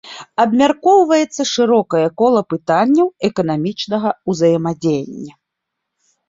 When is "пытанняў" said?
2.53-3.07